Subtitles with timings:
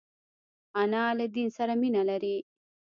[0.81, 2.37] انا له دین سره مینه لري